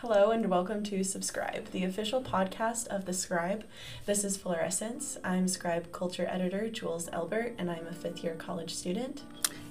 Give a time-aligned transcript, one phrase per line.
[0.00, 3.64] Hello and welcome to Subscribe, the official podcast of The Scribe.
[4.06, 5.18] This is Florescence.
[5.22, 9.24] I'm Scribe Culture Editor Jules Elbert, and I'm a fifth year college student.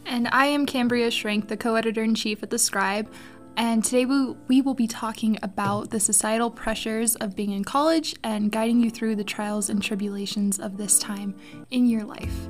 [0.05, 3.11] And I am Cambrea Schrank, the co editor in chief at The Scribe.
[3.57, 8.15] And today we, we will be talking about the societal pressures of being in college
[8.23, 11.33] and guiding you through the trials and tribulations of this time
[11.71, 12.49] in your life.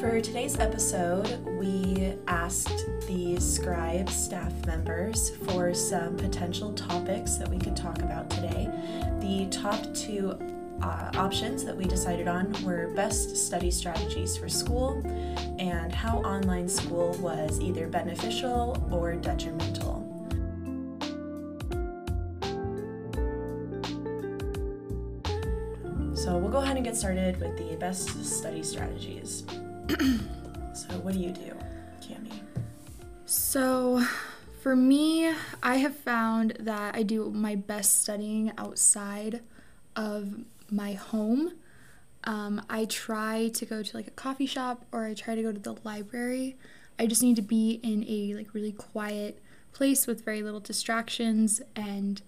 [0.00, 7.58] For today's episode, we asked the Scribe staff members for some potential topics that we
[7.58, 8.70] could talk about today.
[9.18, 10.38] The top two
[10.82, 15.02] uh, options that we decided on were best study strategies for school
[15.58, 20.04] and how online school was either beneficial or detrimental.
[26.14, 29.44] So we'll go ahead and get started with the best study strategies.
[30.74, 31.52] So, what do you do,
[32.00, 32.40] Cami?
[33.26, 34.04] So,
[34.62, 39.40] for me, I have found that I do my best studying outside
[39.96, 40.34] of
[40.70, 41.52] my home.
[42.24, 45.52] Um, I try to go to like a coffee shop or I try to go
[45.52, 46.56] to the library.
[46.98, 49.40] I just need to be in a like really quiet
[49.72, 52.20] place with very little distractions and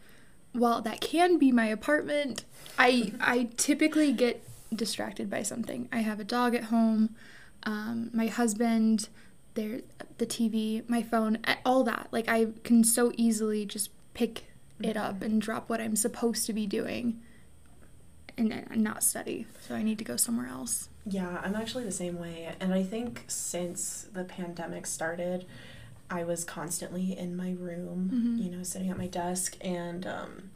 [0.52, 2.44] while that can be my apartment,
[2.78, 4.42] I I typically get
[4.74, 5.88] distracted by something.
[5.92, 7.14] I have a dog at home,
[7.64, 9.08] um, my husband,
[9.54, 9.80] there
[10.18, 12.08] the TV, my phone, all that.
[12.10, 14.44] Like I can so easily just pick
[14.80, 17.20] it up and drop what I'm supposed to be doing
[18.36, 19.46] and not study.
[19.66, 20.88] So I need to go somewhere else.
[21.06, 22.54] Yeah, I'm actually the same way.
[22.60, 25.46] And I think since the pandemic started,
[26.10, 28.42] I was constantly in my room, mm-hmm.
[28.42, 30.50] you know, sitting at my desk and um,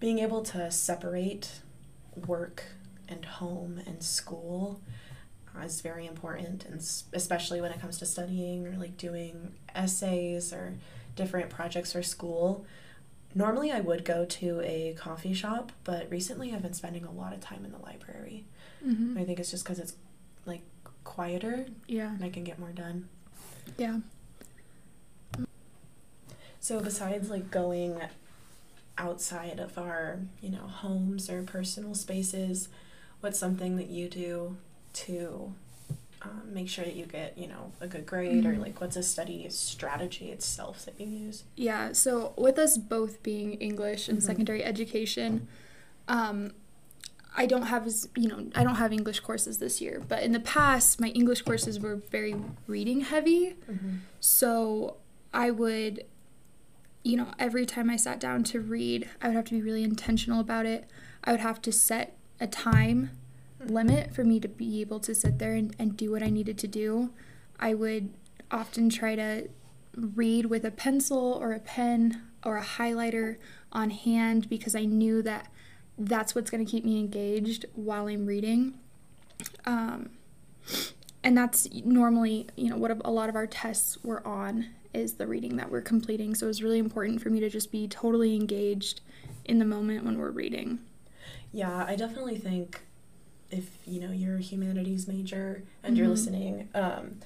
[0.00, 1.60] being able to separate
[2.26, 2.64] work
[3.08, 4.80] and home and school
[5.64, 6.76] is very important and
[7.12, 10.74] especially when it comes to studying or like doing essays or
[11.14, 12.66] different projects for school
[13.36, 17.34] Normally, I would go to a coffee shop, but recently I've been spending a lot
[17.34, 18.46] of time in the library.
[18.82, 19.18] Mm-hmm.
[19.18, 19.92] I think it's just because it's
[20.46, 20.62] like
[21.04, 21.66] quieter.
[21.86, 22.14] Yeah.
[22.14, 23.10] And I can get more done.
[23.76, 23.98] Yeah.
[26.60, 28.00] So, besides like going
[28.96, 32.70] outside of our, you know, homes or personal spaces,
[33.20, 34.56] what's something that you do
[34.96, 35.52] to
[36.22, 38.48] um, make sure that you get you know a good grade mm-hmm.
[38.48, 43.22] or like what's a study strategy itself that you use yeah so with us both
[43.22, 44.26] being english and mm-hmm.
[44.26, 45.46] secondary education
[46.08, 46.52] um,
[47.36, 50.32] i don't have as you know i don't have english courses this year but in
[50.32, 52.34] the past my english courses were very
[52.66, 53.96] reading heavy mm-hmm.
[54.18, 54.96] so
[55.34, 56.04] i would
[57.02, 59.84] you know every time i sat down to read i would have to be really
[59.84, 60.88] intentional about it
[61.24, 63.10] i would have to set a time
[63.70, 66.58] limit for me to be able to sit there and, and do what I needed
[66.58, 67.10] to do.
[67.58, 68.12] I would
[68.50, 69.48] often try to
[69.96, 73.36] read with a pencil or a pen or a highlighter
[73.72, 75.48] on hand because I knew that
[75.98, 78.74] that's what's going to keep me engaged while I'm reading.
[79.64, 80.10] Um,
[81.22, 85.26] and that's normally, you know, what a lot of our tests were on is the
[85.26, 86.34] reading that we're completing.
[86.34, 89.00] So it was really important for me to just be totally engaged
[89.44, 90.78] in the moment when we're reading.
[91.52, 92.80] Yeah, I definitely think
[93.50, 96.00] if you know you're a humanities major and mm-hmm.
[96.00, 97.18] you're listening um,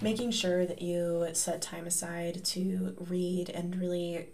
[0.00, 4.28] making sure that you set time aside to read and really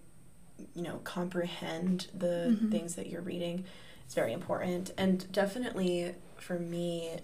[0.75, 2.71] you know comprehend the mm-hmm.
[2.71, 3.65] things that you're reading
[4.07, 7.19] is very important and definitely for me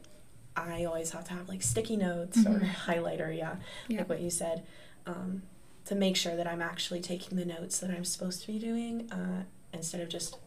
[0.56, 2.56] i always have to have like sticky notes mm-hmm.
[2.56, 3.56] or highlighter yeah,
[3.88, 4.65] yeah, like what you said
[5.06, 5.43] um,
[5.84, 9.11] to make sure that i'm actually taking the notes that i'm supposed to be doing
[9.11, 10.38] uh, instead of just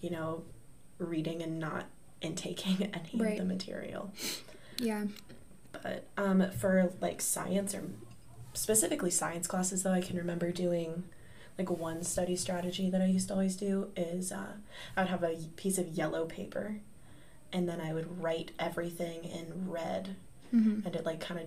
[0.00, 0.42] you know
[0.98, 1.86] reading and not
[2.22, 3.32] and taking any right.
[3.32, 4.12] of the material.
[4.78, 5.06] Yeah.
[5.72, 7.84] But um, for like science or
[8.54, 11.04] specifically science classes, though, I can remember doing
[11.58, 14.54] like one study strategy that I used to always do is uh,
[14.96, 16.76] I would have a piece of yellow paper
[17.52, 20.16] and then I would write everything in red
[20.54, 20.86] mm-hmm.
[20.86, 21.46] and it like kind of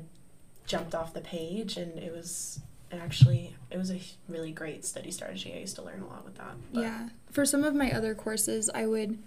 [0.65, 2.59] jumped off the page and it was
[2.91, 5.53] actually it was a really great study strategy.
[5.53, 6.55] I used to learn a lot with that.
[6.71, 6.81] But.
[6.81, 7.09] Yeah.
[7.31, 9.17] For some of my other courses, I would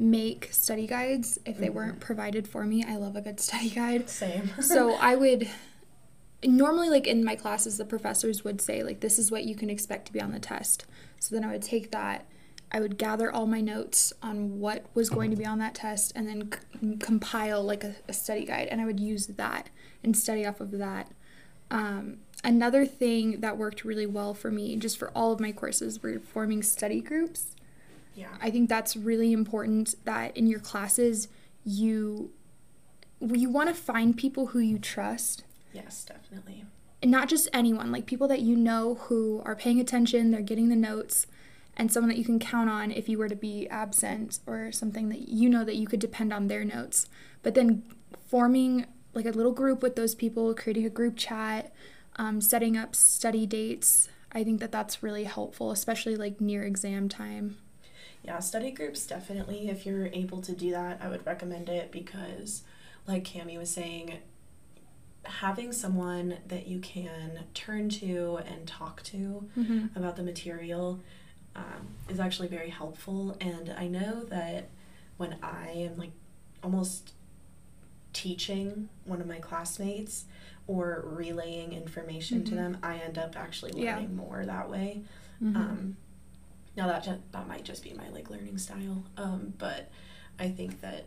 [0.00, 1.76] make study guides if they mm-hmm.
[1.76, 2.84] weren't provided for me.
[2.84, 4.08] I love a good study guide.
[4.08, 4.50] Same.
[4.60, 5.48] so I would
[6.42, 9.68] normally like in my classes the professors would say like this is what you can
[9.68, 10.86] expect to be on the test.
[11.18, 12.26] So then I would take that
[12.72, 16.12] I would gather all my notes on what was going to be on that test
[16.14, 19.70] and then c- compile like a, a, study guide and I would use that
[20.04, 21.10] and study off of that.
[21.70, 26.00] Um, another thing that worked really well for me, just for all of my courses,
[26.00, 27.56] were forming study groups.
[28.14, 28.36] Yeah.
[28.40, 31.28] I think that's really important that in your classes
[31.64, 32.32] you
[33.20, 35.44] you want to find people who you trust.
[35.72, 36.64] Yes, definitely.
[37.02, 40.68] and not just anyone, like people that you know who are paying attention, they're getting
[40.68, 41.26] the notes,
[41.76, 45.08] and someone that you can count on if you were to be absent or something
[45.10, 47.06] that you know that you could depend on their notes.
[47.42, 47.82] But then
[48.26, 51.72] forming like a little group with those people, creating a group chat,
[52.16, 54.08] um, setting up study dates.
[54.32, 57.58] I think that that's really helpful, especially like near exam time.
[58.22, 59.68] Yeah, study groups definitely.
[59.70, 62.62] If you're able to do that, I would recommend it because,
[63.06, 64.18] like Cami was saying,
[65.24, 69.86] having someone that you can turn to and talk to Mm-hmm.
[69.96, 71.00] about the material
[71.56, 73.36] um, is actually very helpful.
[73.40, 74.68] And I know that
[75.16, 76.12] when I am like
[76.62, 77.12] almost
[78.12, 80.24] teaching one of my classmates
[80.66, 82.56] or relaying information to Mhm.
[82.56, 83.94] them, I end up actually Yeah.
[83.96, 85.02] learning more that way.
[85.42, 85.56] Mm-hmm.
[85.56, 85.96] Um,
[86.76, 89.90] now that ju- that might just be my like learning style, um, but
[90.38, 91.04] I think that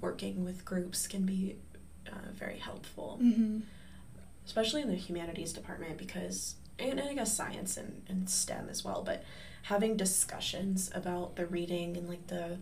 [0.00, 1.56] working with groups can be
[2.06, 3.60] uh, very helpful, mm-hmm.
[4.46, 8.84] especially in the humanities department because and, and I guess science and, and STEM as
[8.84, 9.02] well.
[9.02, 9.24] But
[9.62, 12.58] having discussions about the reading and like the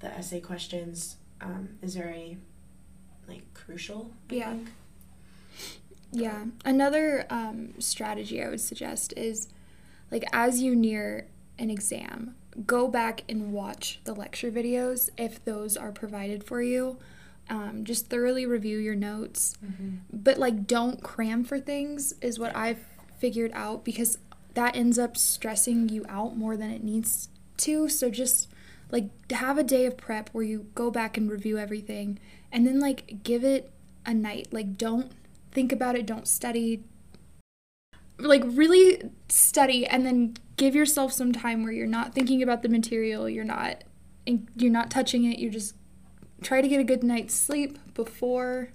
[0.00, 2.38] the essay questions um, is very
[3.26, 4.12] like crucial.
[4.30, 4.50] I Yeah.
[4.50, 4.68] think.
[6.12, 6.44] Yeah.
[6.64, 9.48] Another um, strategy I would suggest is
[10.14, 11.26] like as you near
[11.58, 16.98] an exam, go back and watch the lecture videos if those are provided for you.
[17.50, 19.58] Um, just thoroughly review your notes,
[20.12, 22.84] but like don't cram for things, is what I've
[23.18, 24.18] figured out because
[24.54, 27.28] that ends up stressing you out more than it needs
[27.58, 27.88] to.
[27.88, 28.48] So just
[28.92, 32.20] like have a day of prep where you go back and review everything
[32.52, 33.72] and then like give it
[34.06, 34.52] a night.
[34.52, 35.10] Like don't
[35.50, 36.84] think about it, don't study.
[38.18, 42.68] Like really study and then give yourself some time where you're not thinking about the
[42.68, 43.82] material, you're not
[44.56, 45.74] you're not touching it, you just
[46.42, 48.70] try to get a good night's sleep before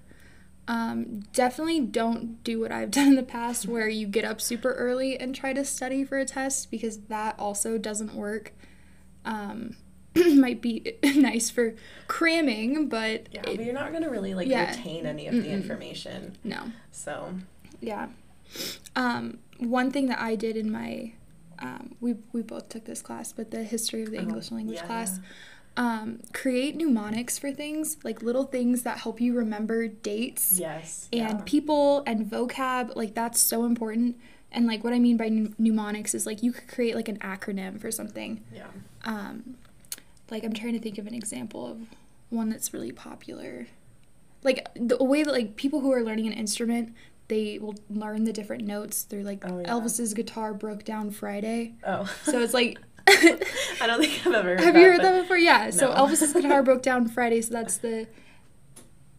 [0.68, 4.74] um, definitely don't do what I've done in the past where you get up super
[4.74, 8.54] early and try to study for a test because that also doesn't work.
[9.26, 9.78] Um,
[10.16, 11.74] might be nice for
[12.08, 14.70] cramming, but Yeah, it- but you're not gonna really like Yeah.
[14.70, 15.52] retain any of the Mm-mm.
[15.54, 16.36] information.
[16.44, 16.72] no.
[16.92, 17.34] So
[17.82, 18.10] Yeah.
[18.96, 21.14] Um, one thing that I did in my,
[21.60, 24.78] um, we, we both took this class, but the history of the Oh, English language
[24.78, 24.86] yeah.
[24.86, 25.20] class,
[25.78, 31.40] um, create mnemonics for things, like little things that help you remember dates yes, and
[31.40, 31.44] yeah.
[31.46, 32.96] people and vocab.
[32.96, 34.18] Like, that's so important.
[34.52, 35.30] And, like, what I mean by
[35.60, 38.44] mnemonics is, like, you could create, like, an acronym for something.
[38.54, 38.66] yeah.
[39.04, 39.58] Um,
[40.32, 41.78] like, I'm trying to think of an example of
[42.30, 43.68] one that's really popular.
[44.44, 46.96] Like, the way that, like, people who are learning an instrument,
[47.30, 49.70] they will learn the different notes through, like, Oh, yeah.
[49.72, 51.76] Elvis's guitar broke down Friday.
[51.88, 52.78] Oh, So it's like,
[53.08, 54.50] I don't think I've ever.
[54.50, 55.38] Heard have that, you heard that before?
[55.38, 55.70] Yeah.
[55.70, 58.08] So Elvis's guitar broke down Friday, so that's the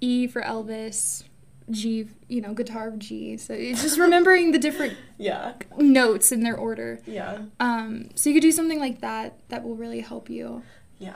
[0.00, 1.24] E for Elvis,
[1.70, 3.36] G, you know, guitar of G.
[3.36, 7.00] So it's just remembering the different Yeah, notes in their order.
[7.06, 10.62] yeah, Um, so you could do something like that that will really help you.
[10.98, 11.14] yeah.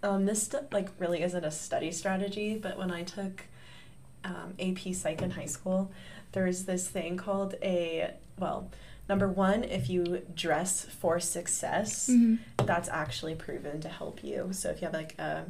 [0.00, 3.46] Um, this like really isn't a study strategy, but when I took
[4.24, 5.90] um, AP Psych in high school,
[6.32, 8.70] there's this thing called a well.
[9.08, 12.38] Number one, if you dress for success, Mhm.
[12.58, 14.52] that's actually proven to help you.
[14.52, 15.46] So if you have like a,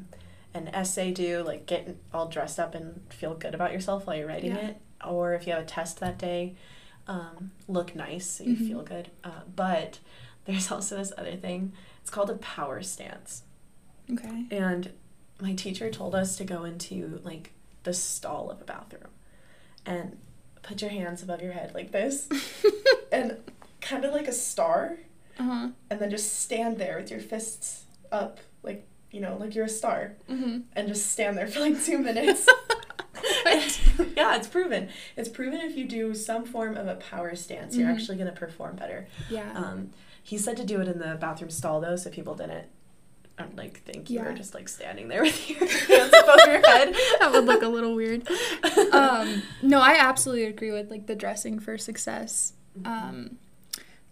[0.55, 4.29] an essay due, like get all dressed up and feel good about yourself while you're
[4.29, 4.69] writing Yeah.
[4.69, 6.55] it, or if you have a test that day,
[7.09, 8.69] um, look nice so you Mhm.
[8.69, 9.11] feel good.
[9.25, 9.99] Uh, but
[10.45, 11.73] there's also this other thing.
[12.01, 13.43] It's called a power stance,
[14.13, 14.47] Okay.
[14.53, 14.93] and
[15.41, 19.11] my teacher told us to go into like the stall of a bathroom,
[19.85, 20.17] and
[20.69, 22.29] put your hands above your head like this,
[23.13, 23.37] and
[23.81, 24.99] kind of like a star
[25.39, 25.69] Uh huh.
[25.91, 29.69] and then just stand there with your fists up, like you know, like you're a
[29.69, 30.59] star, Mm-hmm.
[30.77, 32.47] and just stand there for like two minutes.
[34.17, 34.89] yeah, it's proven.
[35.17, 37.95] It's proven if you do some form of a power stance, you're Mhm.
[37.95, 39.07] actually gonna perform better.
[39.31, 39.51] Yeah.
[39.55, 39.91] Um,
[40.23, 42.67] he said to do it in the bathroom stall though, so people didn't.
[43.39, 44.35] Um, like think you were Yeah.
[44.37, 46.95] just like standing there with your hands above your head.
[47.21, 48.29] that would look a little weird.
[48.93, 52.55] Um, no, I absolutely agree with like the dressing for success.
[52.85, 53.39] Um,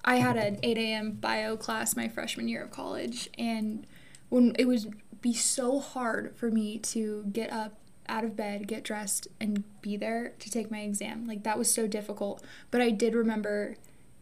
[0.04, 1.12] I had an 8 a.m.
[1.12, 3.86] bio class my freshman year of college, and
[4.28, 4.86] when it was
[5.20, 7.78] be so hard for me to get up
[8.08, 11.26] out of bed, get dressed, and be there to take my exam.
[11.26, 12.44] Like that was so difficult.
[12.70, 13.76] But I did remember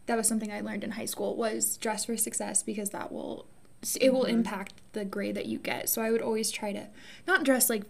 [0.07, 3.45] that was something I learned in high school was dress for success because that will
[3.99, 4.29] it will Mhm.
[4.29, 5.89] impact the grade that you get.
[5.89, 6.87] So I would always try to
[7.27, 7.83] not dress like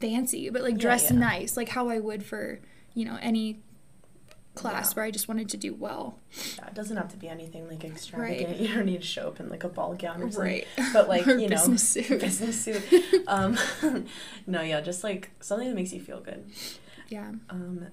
[0.00, 1.18] fancy, but like dress yeah.
[1.18, 2.60] nice, like how I would for
[2.94, 3.60] you know any
[4.54, 4.94] class Yeah.
[4.96, 6.18] where I just wanted to do well.
[6.58, 8.56] Yeah, it doesn't have to be anything like extravagant.
[8.60, 10.40] You don't need to show up in like a ball gown or something.
[10.52, 10.66] Right.
[10.92, 12.08] But like you know, business suit.
[12.20, 12.82] business suit.
[13.28, 13.56] Um,
[14.46, 16.44] no, yeah, just like something that makes you feel good.
[17.08, 17.32] Yeah.
[17.48, 17.86] Um,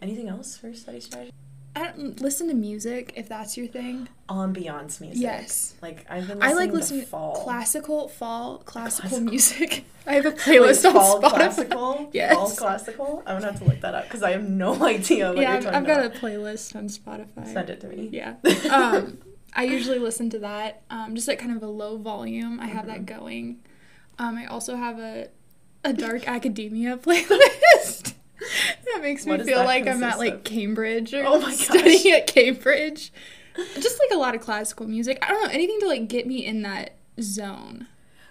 [0.00, 1.32] Anything else for study strategy?
[1.76, 4.08] I don't listen to music if that's your thing.
[4.30, 5.22] Ambiance music.
[5.22, 5.74] Yes.
[5.82, 6.42] Like I've been.
[6.42, 7.44] I like listening to fall.
[7.44, 9.30] classical fall classical, Classical.
[9.30, 9.84] music.
[10.06, 11.30] I have a Wait, playlist on fall Spotify.
[11.30, 12.10] classical.
[12.14, 12.34] Yes.
[12.34, 13.22] Fall classical.
[13.26, 15.56] I'm gonna have to look that up because I have no idea what yeah, you're
[15.58, 16.16] I've, talking I've got about.
[16.16, 17.46] a playlist on Spotify.
[17.52, 18.08] Send it to me.
[18.10, 18.34] Yeah.
[18.70, 19.18] Um,
[19.54, 22.58] I usually listen to that, um, just at kind of a low volume.
[22.58, 23.18] I have that Mm-hmm.
[23.20, 23.58] going.
[24.18, 25.28] Um, I also have a
[25.84, 28.14] a dark academia playlist.
[28.84, 30.44] that makes me feel like I'm at like of?
[30.44, 31.56] Cambridge or Oh my gosh.
[31.56, 33.12] studying at Cambridge.
[33.74, 35.18] Just like a lot of classical music.
[35.22, 37.86] I don't know anything to like get me in that zone.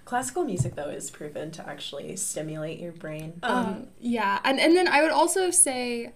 [0.06, 3.40] Classical music though is proven to actually stimulate your brain.
[3.42, 6.14] Um, yeah, and and then I would also say,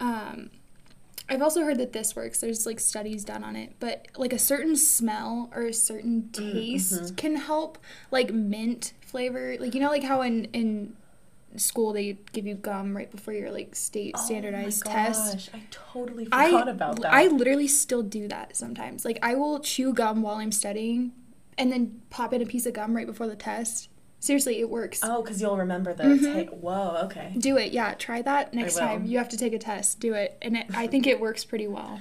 [0.00, 0.50] um,
[1.30, 2.40] I've also heard that this works.
[2.40, 7.16] There's like studies done on it, but like a certain smell or a certain taste
[7.16, 7.78] can help,
[8.10, 9.56] like mint flavor.
[9.58, 10.94] Like you know, like how in in
[11.56, 15.32] school they give you gum right before your like state standardized oh my test.
[15.32, 17.12] gosh, I totally I forgot about that.
[17.12, 19.04] I literally still do that sometimes.
[19.04, 21.12] Like I will chew gum while I'm studying,
[21.58, 23.88] and then pop in a piece of gum right before the test.
[24.22, 25.00] Seriously, it works.
[25.02, 26.04] oh, because you'll remember the.
[26.04, 26.48] Mhm.
[26.50, 27.00] ta- Whoa.
[27.06, 27.32] Okay.
[27.38, 27.94] Do it, yeah.
[27.94, 29.06] Try that next time.
[29.06, 29.98] You have to take a test.
[29.98, 32.00] Do it, and it, I think it works pretty well.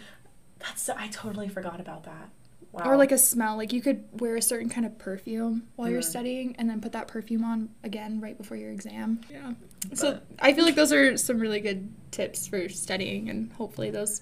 [0.60, 0.82] That's.
[0.82, 2.29] So, I totally forgot about that.
[2.71, 2.83] Wow.
[2.91, 6.01] Or like a smell, like you could wear a certain kind of perfume while you're
[6.01, 6.05] Mhm.
[6.05, 9.21] studying, and then put that perfume on again right before your exam.
[9.31, 9.53] Yeah.
[9.93, 14.21] So I feel like those are some really good tips for studying, and hopefully those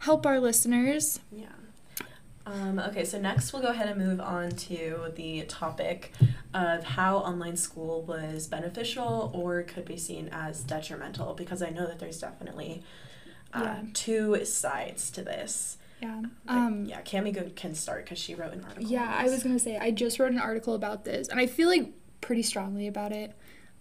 [0.00, 1.20] help our listeners.
[1.32, 1.46] Yeah.
[2.44, 6.12] Um, okay, so next we'll go ahead and move on to the topic
[6.54, 11.86] of how online school was beneficial or could be seen as detrimental because I know
[11.86, 12.82] that there's definitely
[13.54, 13.82] uh, Yeah.
[13.94, 15.78] two sides to this.
[16.00, 16.22] Yeah.
[16.48, 18.84] Um, yeah, Cami can start because she wrote an article.
[18.90, 21.68] Yeah, I was gonna say I just wrote an article about this, and I feel
[21.68, 23.32] like pretty strongly about it.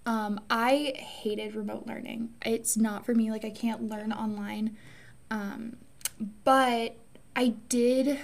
[0.06, 2.30] Um, I hated remote learning.
[2.46, 3.32] It's not for me.
[3.32, 4.78] Like I can't learn online,
[5.32, 5.78] um,
[6.44, 6.96] but
[7.36, 8.20] I did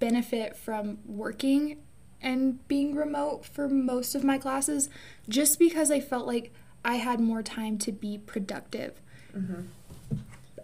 [0.00, 1.76] benefit from working
[2.22, 4.88] and being remote for most of my classes,
[5.28, 6.52] just because I felt like
[6.84, 9.00] I had more time to be productive
[9.36, 9.66] Mhm.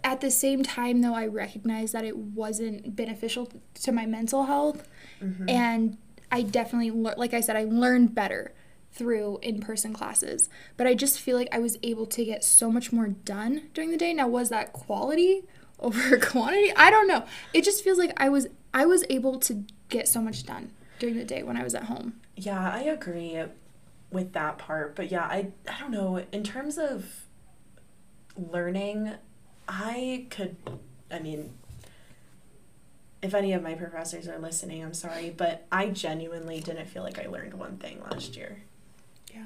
[0.07, 4.87] At the same time though i recognized that it wasn't beneficial to my mental health
[5.21, 5.49] Mhm.
[5.49, 5.97] and
[6.31, 8.53] i definitely lear- like i said i learned better
[8.93, 12.91] through in-person classes but i just feel like i was able to get so much
[12.93, 15.43] more done during the day now was that quality
[15.79, 17.23] over quantity i don't know
[17.53, 21.15] it just feels like i was i was able to get so much done during
[21.17, 23.35] the day when i was at home Yeah, I agree
[24.11, 24.95] with that part.
[24.95, 26.23] But yeah, I I don't know.
[26.31, 27.25] In terms of
[28.37, 29.13] learning,
[29.67, 30.55] I could
[31.11, 31.53] I mean
[33.21, 37.17] if any of my professors are listening, I'm sorry, but I genuinely didn't feel like
[37.19, 38.59] I learned one thing last year.
[39.33, 39.41] yeah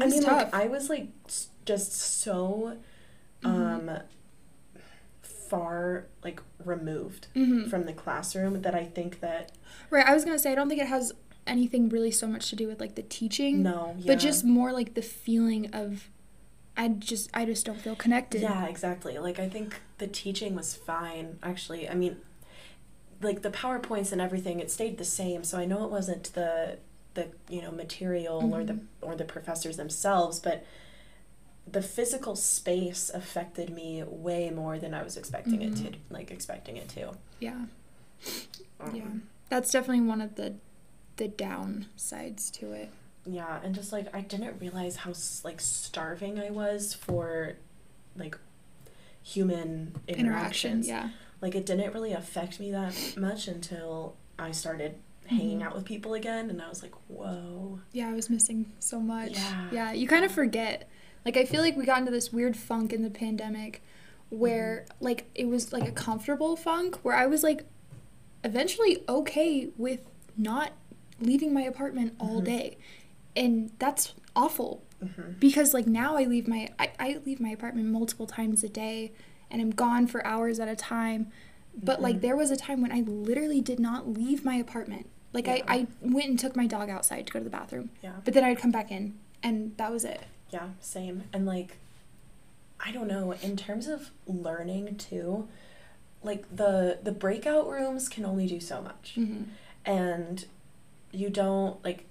[0.00, 1.08] I it's mean, tough like I was like
[1.64, 2.76] just so
[3.42, 3.48] Mhm.
[3.90, 4.00] um
[5.22, 7.70] far like removed Mhm.
[7.70, 9.52] from the classroom that I think that
[9.90, 11.12] right i was gonna say i don't think it has
[11.46, 14.04] anything really so much to do with like the teaching no, yeah.
[14.08, 16.08] but just more like the feeling of
[16.76, 18.42] I just I just don't feel connected.
[18.42, 19.18] Yeah, exactly.
[19.18, 21.38] Like I think the teaching was fine.
[21.42, 22.18] Actually, I mean,
[23.22, 25.42] like the powerpoints and everything, it stayed the same.
[25.44, 26.78] So I know it wasn't the
[27.14, 28.86] the you know material or the Mhm.
[29.00, 30.64] or the professors themselves, but
[31.66, 35.92] the physical space affected me way more than I was expecting it to.
[36.10, 37.14] Like expecting it to.
[37.40, 37.64] Yeah.
[38.80, 39.08] Um, Yeah.
[39.48, 40.56] That's definitely one of the
[41.16, 42.90] the downsides to it.
[43.26, 45.12] Yeah, and just like I didn't realize how
[45.44, 47.56] like starving I was for
[48.16, 48.38] like
[49.22, 50.86] human interactions.
[50.88, 51.10] Yeah.
[51.42, 54.94] like it didn't really affect me that much until I started
[55.26, 55.64] hanging Mhm.
[55.64, 57.80] out with people again and I was like, whoa.
[57.92, 59.32] Yeah, I was missing so much.
[59.32, 59.68] Yeah.
[59.72, 60.88] Yeah, you kind of forget.
[61.26, 63.82] Like I feel like we got into this weird funk in the pandemic
[64.30, 67.64] where like it was like a comfortable funk where I was like
[68.44, 70.06] eventually okay with
[70.36, 70.72] not
[71.20, 72.44] leaving my apartment all Mhm.
[72.44, 72.78] day.
[73.36, 77.88] And that's awful hmm because like now I leave my I, I leave my apartment
[77.88, 79.12] multiple times a day
[79.50, 81.30] and I'm gone for hours at a time.
[81.74, 82.20] But like Mhm.
[82.22, 85.08] there was a time when I literally did not leave my apartment.
[85.34, 85.62] Like Yeah.
[85.68, 87.90] I, I went and took my dog outside to go to the bathroom.
[88.02, 88.12] Yeah.
[88.24, 90.22] But then I'd come back in and that was it.
[90.50, 91.24] Yeah, same.
[91.32, 91.76] And like
[92.80, 95.46] I don't know, in terms of learning too,
[96.22, 99.14] like the the breakout rooms can only do so much.
[99.18, 99.42] Mm-hmm.
[99.84, 100.46] And
[101.12, 102.06] you don't like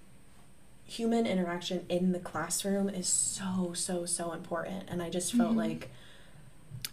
[0.86, 5.58] human interaction in the classroom is so so so important and I just felt Mhm.
[5.58, 5.90] like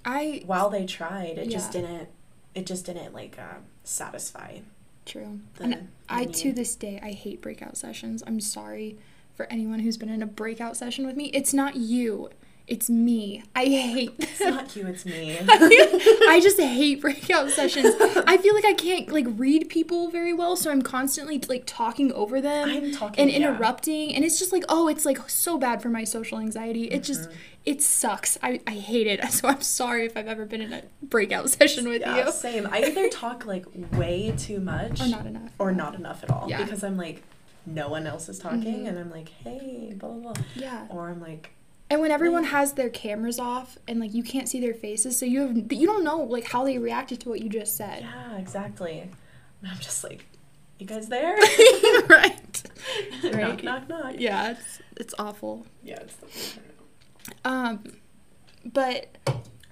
[0.05, 2.09] I while they tried, it just didn't
[2.55, 4.59] it just didn't like uh, satisfy
[5.07, 5.41] true.
[5.57, 8.23] the And I the to this day I hate breakout sessions.
[8.27, 8.99] I'm sorry
[9.35, 11.27] for anyone who's been in a breakout session with me.
[11.27, 12.31] It's not you.
[12.69, 13.42] It's me.
[13.57, 14.14] I hate.
[14.19, 15.37] It's not you, it's me.
[15.40, 17.95] I just hate breakout sessions.
[18.26, 22.12] I feel like I can't like read people very well, so I'm constantly like talking
[22.12, 23.37] over them I'm talking and yeah.
[23.38, 26.85] interrupting, and it's just like oh, it's like so bad for my social anxiety.
[26.85, 27.38] It just Mm-hmm.
[27.66, 28.38] it sucks.
[28.42, 29.21] I I hate it.
[29.33, 32.69] So I'm sorry if I've ever been in a breakout session with Yeah, you same.
[32.71, 35.50] I either talk like way too much or not enough.
[35.59, 36.49] or not enough at all.
[36.49, 36.62] Yeah.
[36.62, 37.23] Because I'm like,
[37.66, 38.88] no one else is talking, Mhm.
[38.88, 40.42] and I'm like, hey, blah blah blah.
[40.54, 40.87] Yeah.
[40.90, 41.50] Or I'm like,
[41.93, 45.27] And when everyone has their cameras off and like you can't see their faces, so
[45.27, 48.01] you have you don't know like how they reacted to what you just said.
[48.03, 49.01] yeah, exactly.
[49.01, 50.25] And I'm just like,
[50.79, 51.37] you guys there?
[52.09, 52.63] right.
[53.23, 53.63] knock Right.
[53.63, 54.15] knock knock.
[54.17, 55.67] Yeah, it's it's awful.
[55.83, 56.57] Yeah, it's
[57.45, 57.85] Um,
[58.65, 59.19] but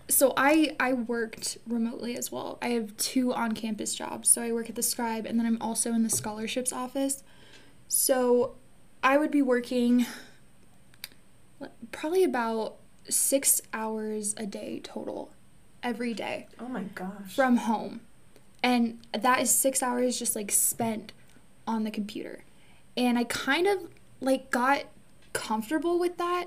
[0.08, 2.58] so I I worked remotely as well.
[2.60, 4.28] I have two on campus jobs.
[4.28, 7.22] So I work at the Scribe, and then I'm also in the scholarships office.
[7.88, 8.56] So
[9.02, 10.04] I would be working
[11.92, 12.76] probably about
[13.08, 15.32] six hours a day total,
[15.82, 17.34] every day Oh my gosh.
[17.34, 18.00] from home.
[18.62, 21.12] And that is six hours just like spent
[21.66, 22.44] on the computer.
[22.96, 23.78] And I kind of
[24.20, 24.84] like got
[25.32, 26.46] comfortable with that,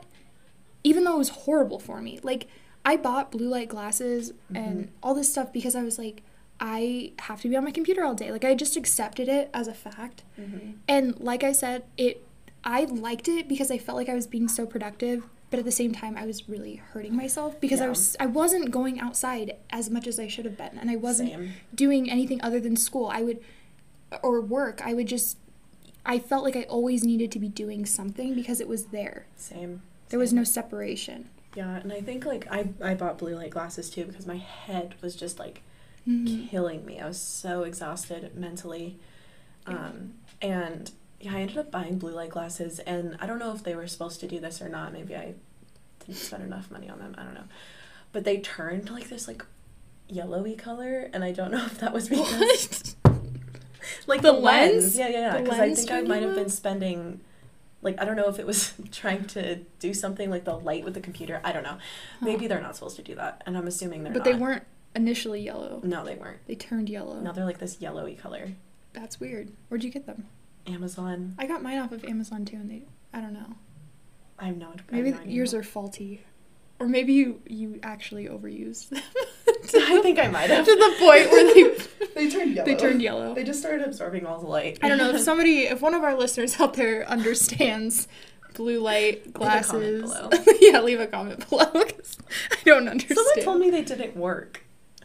[0.83, 2.19] even though it was horrible for me.
[2.21, 2.47] Like,
[2.85, 6.21] I bought blue light glasses and all this stuff because I was like,
[6.59, 8.29] I have to be on my computer all day.
[8.31, 10.23] Like, I just accepted it as a fact.
[10.39, 10.75] Mhm.
[10.87, 12.25] And like I said, it
[12.63, 15.71] I liked it because I felt like I was being so productive, but at the
[15.71, 19.89] same time I was really hurting myself because I was I wasn't going outside as
[19.89, 21.53] much as I should have been and I wasn't Same.
[21.75, 23.07] doing anything other than school.
[23.07, 23.39] I would
[24.21, 24.81] or work.
[24.83, 25.37] I would just
[26.05, 29.25] I felt like I always needed to be doing something because it was there.
[29.35, 29.81] Same.
[30.09, 31.29] There was no separation.
[31.55, 34.95] Yeah, and I think like I I bought blue light glasses too because my head
[35.01, 35.61] was just like
[36.07, 36.49] Mhm.
[36.49, 36.99] killing me.
[36.99, 38.97] I was so exhausted mentally.
[39.65, 40.91] Um, and
[41.23, 43.87] yeah, I ended up buying blue light glasses, and I don't know if they were
[43.87, 44.91] supposed to do this or not.
[44.91, 45.35] Maybe I
[45.99, 47.15] didn't spend enough money on them.
[47.17, 47.45] I don't know.
[48.11, 49.45] But they turned like this like
[50.09, 52.95] yellowy color, and I don't know if that was because
[54.07, 54.83] like The the, lens.
[54.83, 54.97] lens?
[54.97, 55.41] Yeah, yeah, yeah.
[55.41, 57.21] Because I think I might have been spending.
[57.81, 60.93] Like I don't know if it was trying to do something like the light with
[60.93, 61.41] the computer.
[61.43, 61.77] I don't know.
[62.21, 64.25] Maybe they're not supposed to do that, and I'm assuming they're But not.
[64.25, 64.63] they weren't
[64.95, 65.79] initially yellow.
[65.83, 66.45] No, they weren't.
[66.47, 67.19] They turned yellow.
[67.19, 68.53] Now they're like this yellowy color.
[68.93, 69.51] That's weird.
[69.69, 70.27] Where'd you get them?
[70.67, 71.35] Amazon.
[71.37, 73.55] I got mine off of Amazon too and they I don't know.
[74.39, 74.67] I have no.
[74.67, 75.31] I have Maybe no idea.
[75.33, 76.21] yours are faulty.
[76.79, 79.01] Or maybe you you actually overused them.
[79.75, 80.65] I think I might have.
[80.65, 81.77] to the point where they
[82.15, 82.65] They turned yellow.
[82.65, 83.33] they turned yellow.
[83.33, 84.79] They just started absorbing all the light.
[84.81, 88.07] I don't know if somebody if one of our listeners out there understands
[88.53, 90.01] blue light a comment glasses.
[90.13, 90.29] below.
[90.61, 92.17] yeah, leave a comment below 'cause
[92.51, 93.17] I don't understand.
[93.17, 94.62] Someone told me they didn't work.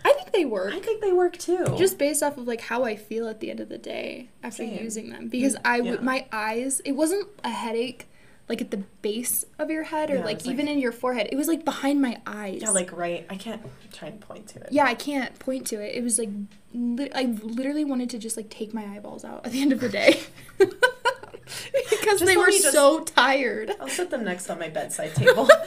[0.08, 0.72] I think they work.
[0.74, 1.64] I think they work too.
[1.76, 4.64] just based off of like how I feel at the end of the day after
[4.64, 4.82] Same.
[4.82, 6.00] using them because I would Yeah.
[6.00, 8.06] my eyes it wasn't a headache
[8.48, 11.28] like at the base of your head or Yeah, like even like- in your forehead
[11.30, 13.26] it was like behind my eyes yeah, like right.
[13.28, 13.60] I can't
[13.92, 14.68] try and point to it.
[14.70, 16.30] yeah I can't point to it it was like
[16.72, 19.80] li- I literally wanted to just like take my eyeballs out at the end of
[19.80, 20.20] the day
[20.58, 25.48] because Just they were just- so tired I'll set them next on my bedside table.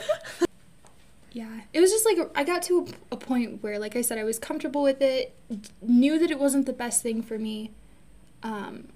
[1.32, 4.18] Yeah, it was just like I got to a, a point where, like I said,
[4.18, 5.34] I was comfortable with it,
[5.80, 7.70] knew that it wasn't the best thing for me,
[8.42, 8.88] um,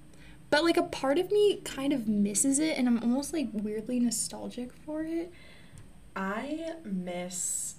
[0.51, 3.99] but like a part of me kind of misses it, and I'm almost like weirdly
[4.01, 5.33] nostalgic for it.
[6.15, 7.77] I miss.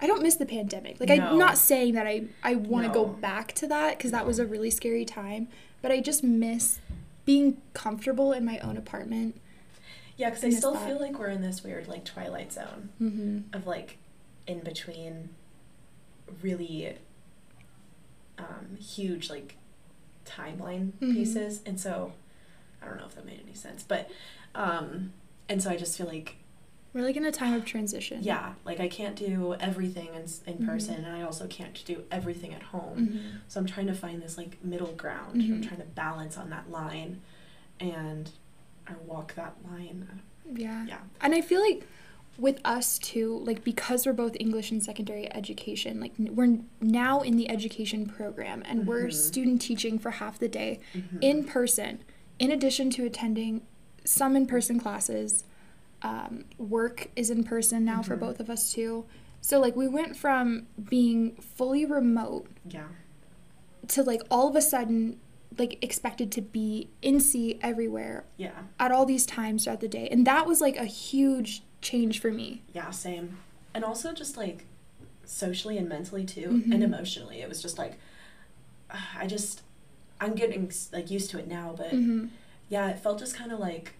[0.00, 0.98] I don't miss the pandemic.
[0.98, 1.32] Like No.
[1.32, 4.38] I'm not saying that I I want to go back to that because that was
[4.38, 5.48] a really scary time,
[5.82, 6.78] but I just miss
[7.26, 9.40] being comfortable in my own apartment.
[10.20, 10.86] Yeah, because I I still that.
[10.86, 13.54] feel like we're in this weird like twilight zone Mm-hmm.
[13.56, 13.96] of like
[14.46, 15.30] in between
[16.42, 16.96] really
[18.38, 19.56] um, huge like
[20.26, 21.12] timeline Mhm.
[21.14, 22.12] pieces, and so
[22.82, 24.10] I don't know if that made any sense, but
[24.54, 25.12] um,
[25.48, 26.36] and so I just feel like
[26.92, 28.18] We're like in a time of transition.
[28.22, 30.66] yeah, like I can't do everything in in Mhm.
[30.66, 33.06] person, and I also can't do everything at home.
[33.06, 35.40] hmm So I'm trying to find this like middle ground.
[35.42, 35.66] I'm Mhm.
[35.68, 37.20] trying to balance on that line,
[37.78, 38.30] and
[38.90, 40.08] or walk that line.
[40.52, 40.84] Yeah.
[40.86, 40.98] Yeah.
[41.20, 41.86] And I feel like
[42.38, 47.36] with us too, like because we're both English and secondary education, like we're now in
[47.36, 49.12] the education program and we're Mhm.
[49.12, 51.18] student teaching for half the day Mhm.
[51.20, 51.98] in person,
[52.38, 53.62] in addition to attending
[54.04, 55.44] some in person classes.
[56.02, 58.20] Um, work is in person now for Mhm.
[58.20, 59.04] both of us too.
[59.42, 62.88] So like we went from being fully remote yeah.
[63.88, 65.18] to like all of a sudden
[65.58, 68.52] like expected to be in seat everywhere Yeah.
[68.78, 70.08] at all these times throughout the day.
[70.10, 72.62] And that was like a huge change for me.
[72.72, 73.38] Yeah, same.
[73.74, 74.66] And also just like
[75.24, 76.72] socially and mentally too, Mhm.
[76.74, 77.40] and emotionally.
[77.40, 77.98] It was just like
[79.16, 79.62] I just
[80.20, 82.26] I'm getting like used to it now, but hmm
[82.68, 83.94] yeah, it felt just kind of like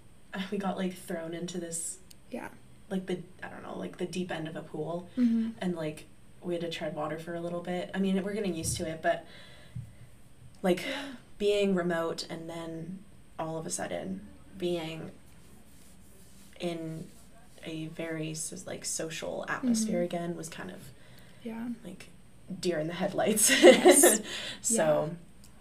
[0.52, 1.98] we got like thrown into this
[2.30, 2.48] Yeah.
[2.88, 5.50] like the I don't know like the deep end of a pool Mm-hmm.
[5.60, 6.06] and like
[6.42, 7.90] we had to tread water for a little bit.
[7.94, 9.26] I mean, we're getting used to it, but
[10.62, 10.84] like
[11.40, 12.98] being remote and then
[13.38, 14.20] all of a sudden
[14.58, 15.10] being
[16.60, 17.06] in
[17.64, 20.04] a very like social atmosphere Mhm.
[20.04, 20.90] again was kind of
[21.42, 21.68] Yeah.
[21.82, 22.10] like
[22.60, 23.50] deer in the headlights.
[23.62, 24.20] Yes.
[24.60, 25.16] so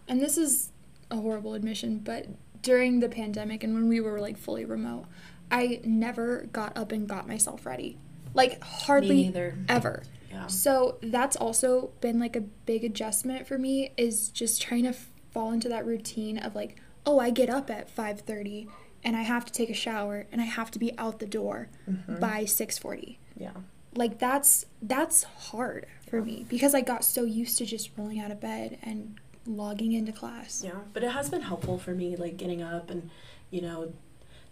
[0.07, 0.71] And this is
[1.09, 2.27] a horrible admission, but
[2.61, 5.05] during the pandemic and when we were like fully remote,
[5.49, 7.97] I never got up and got myself ready.
[8.33, 9.33] Like hardly
[9.69, 10.03] ever.
[10.29, 10.47] Yeah.
[10.47, 14.93] So that's also been like a big adjustment for me is just trying to
[15.31, 18.67] fall into that routine of like, oh, I get up at 5:30
[19.03, 21.69] and I have to take a shower and I have to be out the door
[21.89, 22.19] Mhm.
[22.19, 23.17] by 6:40.
[23.37, 23.51] Yeah.
[23.95, 28.31] Like that's that's hard for me because I got so used to just rolling out
[28.31, 29.15] of bed and
[29.47, 30.61] logging into class.
[30.63, 33.09] Yeah, but it has been helpful for me, like getting up and,
[33.49, 33.93] you know,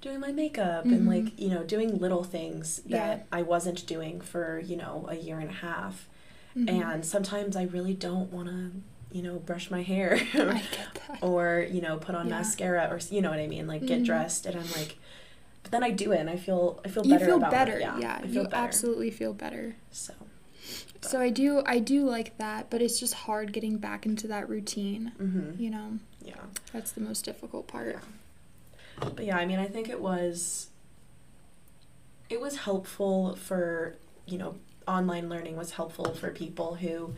[0.01, 1.07] doing my makeup and Mhm.
[1.07, 3.23] like, you know, doing little things that Yeah.
[3.31, 6.07] I wasn't doing for, you know, a year and a half.
[6.55, 6.69] Mhm.
[6.69, 8.71] And sometimes I really don't want to,
[9.11, 11.19] you know, brush my hair I get that.
[11.21, 12.37] or, you know, put on Yeah.
[12.39, 13.67] mascara or, you know what I mean?
[13.67, 14.05] Like get Mhm.
[14.05, 14.97] dressed and I'm like,
[15.63, 17.13] but then I do it and I feel, I feel better.
[17.13, 17.77] You feel about better.
[17.77, 17.81] it.
[17.81, 18.15] Yeah, Yeah.
[18.17, 18.55] I feel you better.
[18.55, 19.75] absolutely feel better.
[19.91, 20.13] So,
[21.01, 24.49] So I do I do like that, but it's just hard getting back into that
[24.49, 25.13] routine.
[25.17, 26.35] hmm You know, yeah.
[26.73, 27.99] that's the most difficult part.
[28.99, 29.09] Yeah.
[29.15, 30.67] But yeah, I mean, I think it was
[32.29, 34.55] it was helpful for, you know,
[34.87, 37.13] online learning was helpful for people who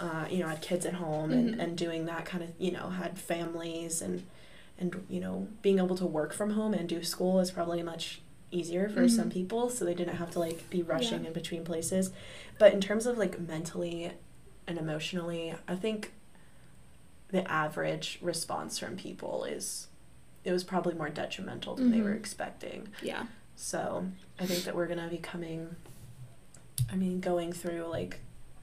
[0.00, 1.62] uh, you know, had kids at home and, Mhm.
[1.62, 4.24] and doing that kind of, you know, had families and
[4.78, 8.22] and you know, being able to work from home and do school is probably much
[8.50, 9.32] easier for some Mhm.
[9.34, 11.28] people, so they didn't have to like be rushing Yeah.
[11.28, 12.10] in between places.
[12.58, 14.12] But in terms of like mentally
[14.66, 16.12] and emotionally, I think
[17.28, 19.88] the average response from people is
[20.44, 22.16] it was probably more detrimental than they were Mhm.
[22.18, 22.88] expecting.
[23.02, 23.26] Yeah.
[23.56, 24.06] So
[24.38, 25.76] I think that we're gonna be coming
[26.90, 28.20] I mean, going through like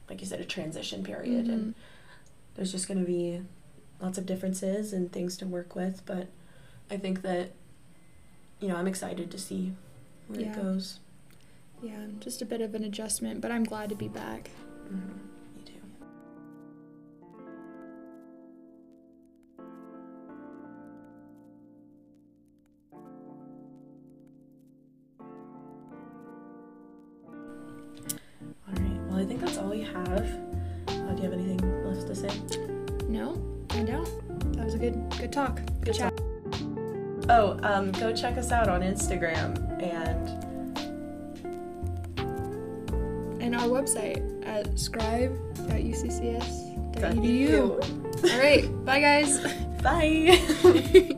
[0.10, 1.74] like you said, a transition period and Mhm.
[2.56, 3.42] there's just gonna be
[4.02, 6.28] lots of differences and things to work with, but
[6.90, 7.52] I think that
[8.60, 9.74] you know, I'm excited to see
[10.28, 10.52] where Yeah.
[10.52, 11.00] it goes.
[11.84, 14.50] Yeah, just a bit of an adjustment, but I'm glad to be back.
[14.92, 15.27] Mm-hmm.
[35.88, 36.20] Good chat.
[37.30, 40.28] Oh, um, go check us out on Instagram and
[43.42, 46.68] And our website at scribe.uccs.edu.
[46.98, 48.34] .edu.
[48.34, 49.40] All right, bye guys.
[49.82, 51.14] Bye.